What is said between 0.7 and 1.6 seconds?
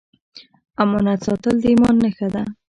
امانت ساتل